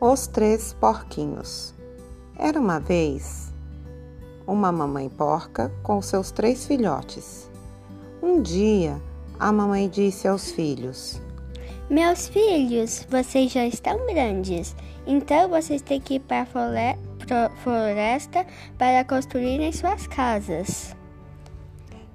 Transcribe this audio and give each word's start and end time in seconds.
Os 0.00 0.28
Três 0.28 0.72
Porquinhos. 0.74 1.74
Era 2.38 2.60
uma 2.60 2.78
vez 2.78 3.52
uma 4.46 4.70
mamãe 4.70 5.08
porca 5.08 5.72
com 5.82 6.00
seus 6.00 6.30
três 6.30 6.64
filhotes. 6.64 7.50
Um 8.22 8.40
dia, 8.40 9.02
a 9.40 9.50
mamãe 9.50 9.88
disse 9.88 10.28
aos 10.28 10.52
filhos: 10.52 11.20
Meus 11.90 12.28
filhos, 12.28 13.08
vocês 13.10 13.50
já 13.50 13.66
estão 13.66 14.06
grandes, 14.06 14.76
então 15.04 15.48
vocês 15.48 15.82
têm 15.82 16.00
que 16.00 16.14
ir 16.14 16.20
para 16.20 16.42
a 16.42 17.50
floresta 17.56 18.46
para 18.78 19.04
construírem 19.04 19.72
suas 19.72 20.06
casas. 20.06 20.94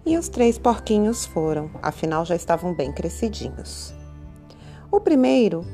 E 0.05 0.17
os 0.17 0.29
três 0.29 0.57
porquinhos 0.57 1.25
foram, 1.25 1.69
afinal 1.81 2.23
já 2.23 2.35
estavam 2.37 2.73
bem 2.73 2.93
crescidinhos. 2.93 3.93
O 4.89 5.01
primeiro 5.01 5.65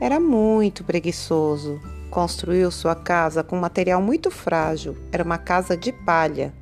era 0.00 0.20
muito 0.20 0.84
preguiçoso. 0.84 1.80
Construiu 2.10 2.70
sua 2.70 2.94
casa 2.94 3.42
com 3.42 3.56
material 3.56 4.00
muito 4.00 4.30
frágil, 4.30 4.96
era 5.10 5.24
uma 5.24 5.38
casa 5.38 5.76
de 5.76 5.92
palha. 5.92 6.54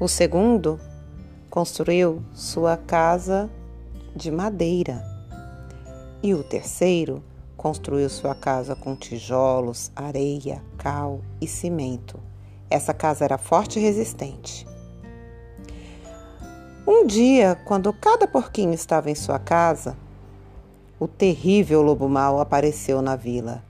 O 0.00 0.06
segundo 0.06 0.78
construiu 1.48 2.22
sua 2.32 2.76
casa 2.76 3.50
de 4.14 4.30
madeira. 4.30 5.02
E 6.22 6.34
o 6.34 6.42
terceiro 6.42 7.22
construiu 7.56 8.08
sua 8.10 8.34
casa 8.34 8.76
com 8.76 8.94
tijolos, 8.94 9.90
areia, 9.94 10.62
cal 10.76 11.20
e 11.40 11.46
cimento. 11.46 12.20
Essa 12.68 12.92
casa 12.92 13.24
era 13.24 13.38
forte 13.38 13.78
e 13.78 13.82
resistente. 13.82 14.66
Um 16.86 17.06
dia, 17.06 17.58
quando 17.64 17.92
cada 17.92 18.26
porquinho 18.26 18.74
estava 18.74 19.10
em 19.10 19.14
sua 19.14 19.38
casa, 19.38 19.96
o 21.04 21.08
terrível 21.08 21.82
lobo 21.82 22.08
mau 22.08 22.40
apareceu 22.40 23.02
na 23.02 23.14
vila. 23.14 23.62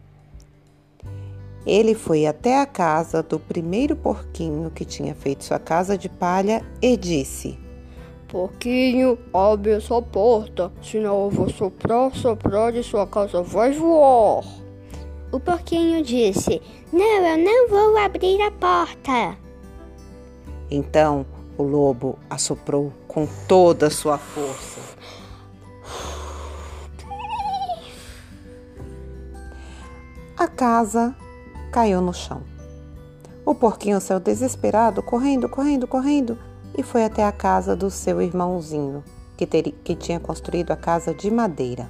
Ele 1.67 1.95
foi 1.95 2.27
até 2.27 2.61
a 2.61 2.67
casa 2.67 3.25
do 3.25 3.41
primeiro 3.41 3.97
porquinho 3.97 4.70
que 4.70 4.84
tinha 4.84 5.17
feito 5.17 5.42
sua 5.42 5.59
casa 5.59 5.98
de 5.98 6.09
palha 6.09 6.64
e 6.81 6.97
disse: 6.97 7.59
Porquinho, 8.28 9.19
abre 9.33 9.72
essa 9.72 10.00
porta, 10.00 10.70
senão 10.81 11.25
eu 11.25 11.31
vou 11.31 11.50
soprar, 11.50 12.14
soprar 12.14 12.72
e 12.77 12.84
sua 12.84 13.06
casa 13.06 13.42
vai 13.42 13.72
voar. 13.72 14.44
O 15.33 15.41
porquinho 15.41 16.05
disse: 16.05 16.62
Não, 16.92 17.27
eu 17.27 17.39
não 17.39 17.69
vou 17.69 17.97
abrir 17.98 18.41
a 18.42 18.53
porta. 18.53 19.37
Então 20.70 21.27
o 21.59 21.64
lobo 21.64 22.16
assoprou 22.31 22.92
com 23.09 23.27
toda 23.48 23.89
a 23.89 23.91
sua 23.91 24.19
força. 24.19 24.81
A 30.45 30.48
casa 30.48 31.17
caiu 31.73 32.03
no 32.03 32.12
chão. 32.12 32.42
O 33.47 33.55
porquinho 33.55 33.98
saiu 33.98 34.20
desesperado, 34.20 35.03
correndo, 35.03 35.48
correndo, 35.48 35.89
correndo, 35.89 36.39
e 36.77 36.83
foi 36.83 37.03
até 37.03 37.25
a 37.25 37.33
casa 37.33 37.75
do 37.75 37.91
seu 37.91 38.20
irmãozinho, 38.20 39.03
que, 39.39 39.47
ter, 39.47 39.62
que 39.62 39.95
tinha 39.95 40.20
construído 40.20 40.70
a 40.70 40.77
casa 40.77 41.15
de 41.15 41.31
madeira. 41.31 41.89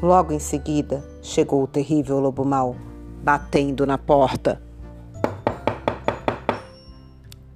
Logo 0.00 0.32
em 0.32 0.38
seguida, 0.38 1.04
chegou 1.20 1.64
o 1.64 1.66
terrível 1.66 2.20
lobo 2.20 2.44
mau, 2.44 2.76
batendo 3.24 3.84
na 3.84 3.98
porta. 3.98 4.62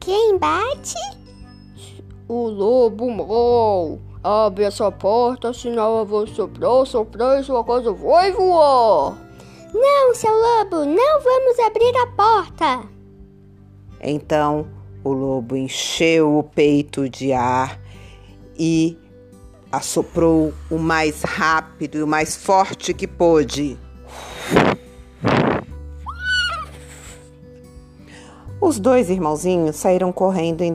Quem 0.00 0.36
bate? 0.36 0.98
O 2.26 2.48
lobo 2.48 3.08
mau. 3.08 4.00
Abre 4.20 4.64
essa 4.64 4.90
porta, 4.90 5.52
senão 5.54 6.00
eu 6.00 6.04
vou 6.04 6.26
soprar, 6.26 6.84
soprar 6.86 7.40
e 7.40 7.44
sua 7.44 7.62
casa 7.62 7.92
vai 7.92 8.32
voar. 8.32 9.27
Não, 9.72 10.14
seu 10.14 10.32
lobo, 10.32 10.84
não 10.84 11.20
vamos 11.20 11.58
abrir 11.58 11.96
a 11.96 12.06
porta. 12.08 12.88
Então 14.00 14.66
o 15.04 15.12
lobo 15.12 15.56
encheu 15.56 16.38
o 16.38 16.42
peito 16.42 17.08
de 17.08 17.32
ar 17.32 17.78
e 18.58 18.98
assoprou 19.70 20.52
o 20.70 20.78
mais 20.78 21.22
rápido 21.22 21.98
e 21.98 22.02
o 22.02 22.06
mais 22.06 22.36
forte 22.36 22.94
que 22.94 23.06
pôde. 23.06 23.78
Os 28.60 28.80
dois 28.80 29.08
irmãozinhos 29.08 29.76
saíram 29.76 30.10
correndo 30.12 30.62
em, 30.62 30.74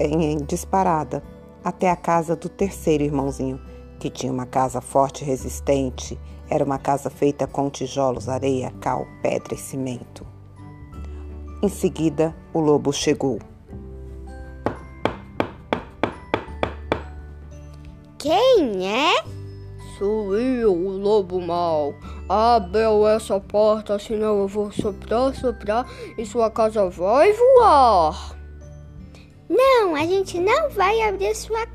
em 0.00 0.38
disparada 0.38 1.22
até 1.64 1.90
a 1.90 1.96
casa 1.96 2.36
do 2.36 2.48
terceiro 2.48 3.02
irmãozinho, 3.02 3.60
que 3.98 4.10
tinha 4.10 4.32
uma 4.32 4.46
casa 4.46 4.80
forte 4.80 5.22
e 5.22 5.26
resistente 5.26 6.18
era 6.50 6.64
uma 6.64 6.78
casa 6.78 7.10
feita 7.10 7.46
com 7.46 7.68
tijolos, 7.68 8.28
areia, 8.28 8.72
cal, 8.80 9.06
pedra 9.22 9.54
e 9.54 9.58
cimento. 9.58 10.26
Em 11.62 11.68
seguida, 11.68 12.34
o 12.54 12.60
lobo 12.60 12.92
chegou. 12.92 13.38
Quem 18.18 18.86
é? 18.86 19.22
Sou 19.98 20.36
eu, 20.36 20.72
o 20.72 20.96
lobo 20.96 21.40
mau. 21.40 21.92
Abra 22.28 22.88
essa 23.14 23.40
porta, 23.40 23.98
senão 23.98 24.38
eu 24.38 24.48
vou 24.48 24.70
soprar, 24.70 25.34
soprar 25.34 25.86
e 26.16 26.24
sua 26.24 26.50
casa 26.50 26.88
vai 26.88 27.32
voar. 27.32 28.36
Não, 29.48 29.94
a 29.94 30.04
gente 30.06 30.38
não 30.38 30.70
vai 30.70 31.00
abrir 31.02 31.34
sua 31.34 31.66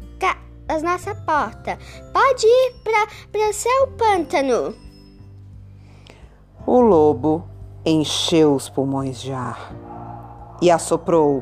a 0.74 0.82
nossa 0.82 1.14
porta. 1.14 1.78
Pode 2.12 2.46
ir 2.46 2.74
para 2.84 3.50
o 3.50 3.54
seu 3.54 3.88
pântano. 3.98 4.76
O 6.66 6.80
lobo 6.80 7.48
encheu 7.86 8.56
os 8.56 8.70
pulmões 8.70 9.22
de 9.22 9.32
ar 9.32 9.74
e 10.62 10.72
assoprou. 10.72 11.42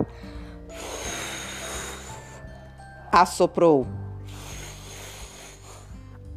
Assoprou. 3.11 3.85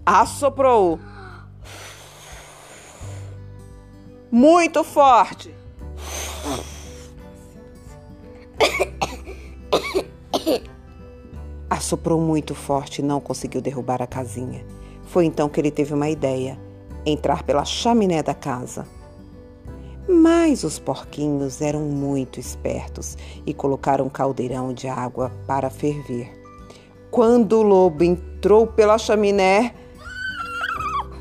Assoprou. 0.05 1.01
Muito 4.31 4.85
forte. 4.85 5.64
Assoprou 11.69 12.21
muito 12.21 12.55
forte 12.55 13.01
e 13.01 13.05
não 13.05 13.21
conseguiu 13.21 13.61
derrubar 13.61 14.03
a 14.03 14.07
casinha. 14.07 14.65
Foi 15.05 15.25
então 15.25 15.49
que 15.49 15.61
ele 15.61 15.71
teve 15.71 15.95
uma 15.95 16.09
ideia: 16.09 16.59
entrar 17.05 17.43
pela 17.43 17.65
chaminé 17.65 18.23
da 18.23 18.35
casa. 18.35 18.87
Mas 20.09 20.65
os 20.65 20.79
porquinhos 20.79 21.63
eram 21.63 21.81
muito 21.81 22.39
espertos 22.39 23.17
e 23.47 23.55
colocaram 23.55 24.05
um 24.05 24.11
caldeirão 24.11 24.75
de 24.75 24.87
água 24.87 25.33
para 25.47 25.71
ferver. 25.71 26.31
Quando 27.11 27.59
o 27.59 27.63
lobo 27.63 28.05
entrou 28.05 28.67
pela 28.67 28.99
chaminé. 28.99 29.75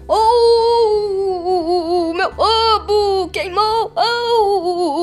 Oh, 0.08 2.14
meu 2.14 2.30
ovo 2.38 3.30
queimou! 3.30 3.92
Oh! 3.96 5.03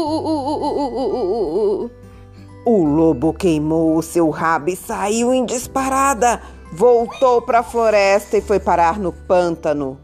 Lobo 3.20 3.34
queimou 3.34 3.98
o 3.98 4.03
seu 4.03 4.31
rabo 4.31 4.70
e 4.70 4.76
saiu 4.76 5.34
em 5.34 5.44
disparada. 5.44 6.41
Voltou 6.72 7.42
para 7.42 7.58
a 7.58 7.62
floresta 7.62 8.38
e 8.38 8.41
foi 8.41 8.58
parar 8.58 8.98
no 8.98 9.12
pântano. 9.12 10.00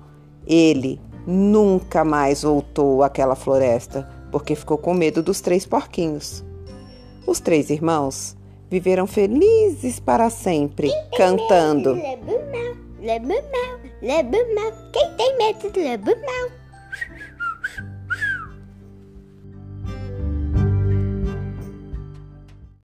Ele 0.46 1.00
nunca 1.26 2.04
mais 2.04 2.42
voltou 2.42 3.02
àquela 3.02 3.34
floresta 3.34 4.06
porque 4.30 4.54
ficou 4.54 4.76
com 4.76 4.92
medo 4.92 5.22
dos 5.22 5.40
três 5.40 5.64
porquinhos. 5.64 6.44
Os 7.26 7.40
três 7.40 7.70
irmãos 7.70 8.36
viveram 8.68 9.06
felizes 9.06 9.98
para 9.98 10.28
sempre, 10.28 10.90
cantando. 11.16 11.94
Lebu 11.94 12.32
mau, 12.52 12.74
lebu 13.00 13.28
mau, 13.28 13.80
lebu 14.02 14.54
mau. 14.54 14.72
Quem 14.92 15.14
tem 15.16 15.38
medo 15.38 15.70
do 15.70 15.80
lebu 15.80 16.10
mau? 16.10 16.65